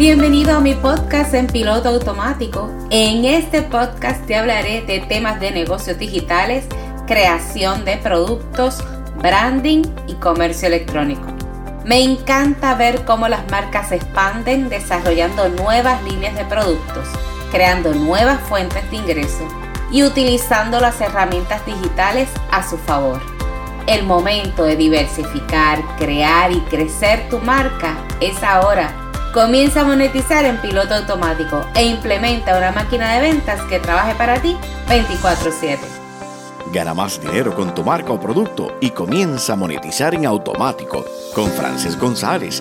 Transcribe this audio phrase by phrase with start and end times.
[0.00, 2.70] Bienvenido a mi podcast en piloto automático.
[2.88, 6.64] En este podcast te hablaré de temas de negocios digitales,
[7.06, 8.82] creación de productos,
[9.18, 11.26] branding y comercio electrónico.
[11.84, 17.06] Me encanta ver cómo las marcas se expanden desarrollando nuevas líneas de productos,
[17.52, 19.46] creando nuevas fuentes de ingreso
[19.92, 23.20] y utilizando las herramientas digitales a su favor.
[23.86, 30.56] El momento de diversificar, crear y crecer tu marca es ahora Comienza a monetizar en
[30.60, 34.56] piloto automático e implementa una máquina de ventas que trabaje para ti
[34.88, 35.78] 24/7.
[36.72, 41.48] Gana más dinero con tu marca o producto y comienza a monetizar en automático con
[41.48, 42.60] Frances González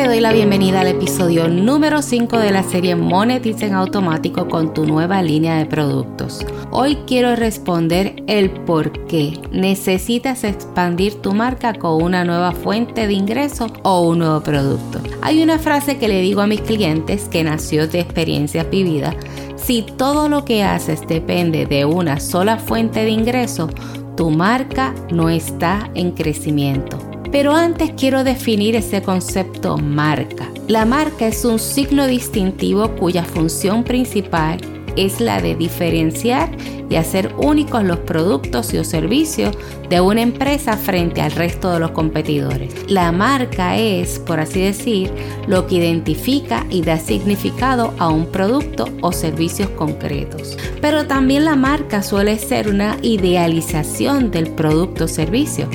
[0.00, 4.72] te doy la bienvenida al episodio número 5 de la serie Monetiza en automático con
[4.72, 6.40] tu nueva línea de productos.
[6.70, 13.12] Hoy quiero responder el por qué necesitas expandir tu marca con una nueva fuente de
[13.12, 15.02] ingreso o un nuevo producto.
[15.20, 19.14] Hay una frase que le digo a mis clientes que nació de experiencias vividas.
[19.56, 23.68] Si todo lo que haces depende de una sola fuente de ingreso,
[24.16, 27.09] tu marca no está en crecimiento.
[27.32, 30.50] Pero antes quiero definir ese concepto marca.
[30.66, 34.58] La marca es un signo distintivo cuya función principal
[34.96, 36.50] es la de diferenciar
[36.90, 39.56] y hacer únicos los productos y o servicios
[39.88, 42.74] de una empresa frente al resto de los competidores.
[42.88, 45.10] La marca es, por así decir,
[45.46, 50.56] lo que identifica y da significado a un producto o servicios concretos.
[50.80, 55.68] Pero también la marca suele ser una idealización del producto o servicio,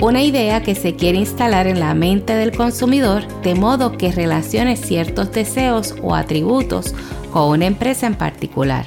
[0.00, 4.76] una idea que se quiere instalar en la mente del consumidor de modo que relacione
[4.76, 6.94] ciertos deseos o atributos
[7.32, 8.86] con una empresa en particular.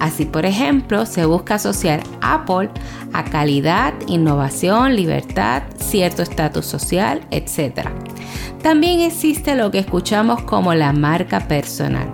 [0.00, 2.70] Así, por ejemplo, se busca asociar Apple
[3.12, 7.88] a calidad, innovación, libertad, cierto estatus social, etc.
[8.62, 12.08] También existe lo que escuchamos como la marca personal.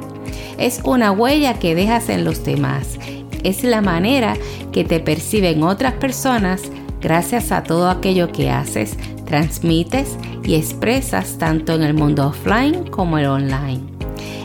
[0.59, 2.98] Es una huella que dejas en los demás.
[3.43, 4.34] Es la manera
[4.70, 6.62] que te perciben otras personas
[7.00, 13.19] gracias a todo aquello que haces, transmites y expresas tanto en el mundo offline como
[13.19, 13.97] el online.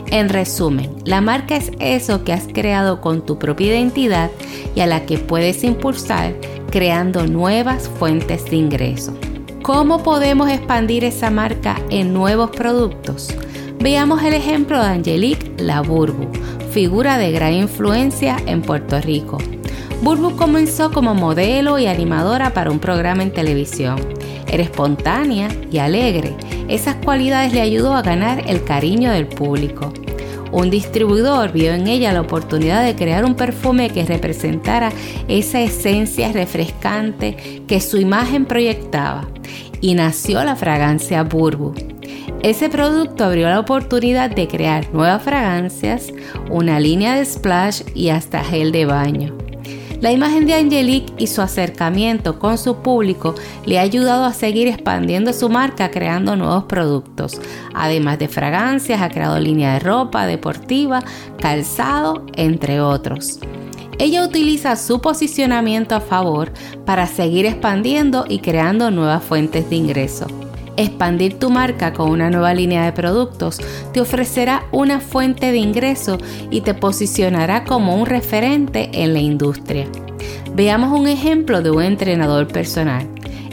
[0.08, 4.30] En resumen, la marca es eso que has creado con tu propia identidad
[4.74, 6.34] y a la que puedes impulsar
[6.70, 9.16] creando nuevas fuentes de ingreso.
[9.62, 13.34] ¿Cómo podemos expandir esa marca en nuevos productos?
[13.80, 16.28] Veamos el ejemplo de Angelique Laburbu,
[16.70, 19.38] figura de gran influencia en Puerto Rico.
[20.04, 23.96] Burbu comenzó como modelo y animadora para un programa en televisión.
[24.46, 26.36] Era espontánea y alegre.
[26.68, 29.94] Esas cualidades le ayudó a ganar el cariño del público.
[30.52, 34.92] Un distribuidor vio en ella la oportunidad de crear un perfume que representara
[35.26, 39.26] esa esencia refrescante que su imagen proyectaba
[39.80, 41.72] y nació la fragancia Burbu.
[42.42, 46.12] Ese producto abrió la oportunidad de crear nuevas fragancias,
[46.50, 49.43] una línea de splash y hasta gel de baño.
[50.04, 53.34] La imagen de Angelique y su acercamiento con su público
[53.64, 57.40] le ha ayudado a seguir expandiendo su marca creando nuevos productos.
[57.72, 61.02] Además de fragancias, ha creado línea de ropa deportiva,
[61.40, 63.38] calzado, entre otros.
[63.98, 66.52] Ella utiliza su posicionamiento a favor
[66.84, 70.43] para seguir expandiendo y creando nuevas fuentes de ingreso.
[70.76, 73.60] Expandir tu marca con una nueva línea de productos
[73.92, 76.18] te ofrecerá una fuente de ingreso
[76.50, 79.86] y te posicionará como un referente en la industria.
[80.54, 83.06] Veamos un ejemplo de un entrenador personal.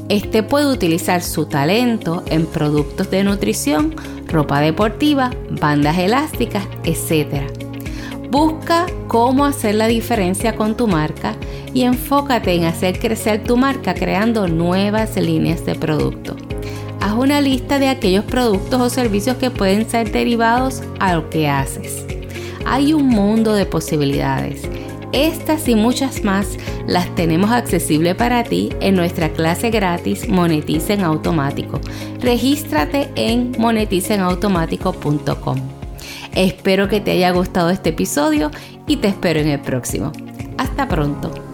[0.10, 3.96] Este puede utilizar su talento en productos de nutrición,
[4.28, 7.44] ropa deportiva, bandas elásticas, etc.
[8.32, 11.36] Busca cómo hacer la diferencia con tu marca
[11.74, 16.36] y enfócate en hacer crecer tu marca creando nuevas líneas de producto
[17.02, 21.50] haz una lista de aquellos productos o servicios que pueden ser derivados a lo que
[21.50, 22.06] haces.
[22.66, 24.62] Hay un mundo de posibilidades.
[25.12, 26.48] Estas y muchas más
[26.88, 31.82] las tenemos accesible para ti en nuestra clase gratis Monetiza en Automático.
[32.22, 35.60] Regístrate en moneticenautomático.com.
[36.34, 38.52] Espero que te haya gustado este episodio
[38.88, 40.14] y te espero en el próximo.
[40.58, 41.51] Hasta pronto.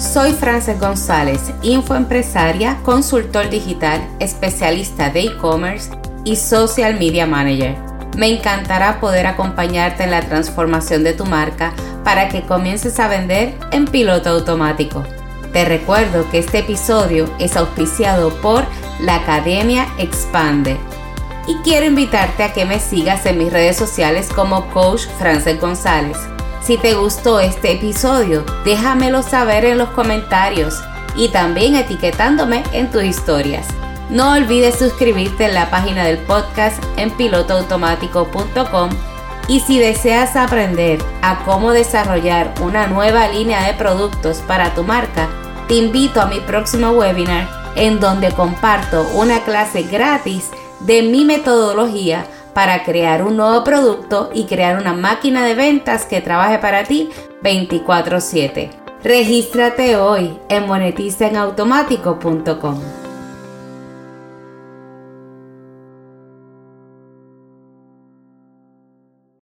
[0.00, 5.90] Soy Frances González, infoempresaria, consultor digital, especialista de e-commerce
[6.24, 7.76] y social media manager.
[8.16, 13.54] Me encantará poder acompañarte en la transformación de tu marca para que comiences a vender
[13.72, 15.04] en piloto automático.
[15.52, 18.64] Te recuerdo que este episodio es auspiciado por
[19.00, 20.78] la Academia Expande
[21.46, 26.16] y quiero invitarte a que me sigas en mis redes sociales como Coach Frances González.
[26.62, 30.74] Si te gustó este episodio, déjamelo saber en los comentarios
[31.16, 33.66] y también etiquetándome en tus historias.
[34.10, 38.90] No olvides suscribirte en la página del podcast en pilotoautomático.com
[39.48, 45.28] y si deseas aprender a cómo desarrollar una nueva línea de productos para tu marca,
[45.66, 52.26] te invito a mi próximo webinar en donde comparto una clase gratis de mi metodología
[52.54, 57.08] para crear un nuevo producto y crear una máquina de ventas que trabaje para ti
[57.42, 58.70] 24/7.
[59.02, 62.99] Regístrate hoy en monetizaenautomático.com.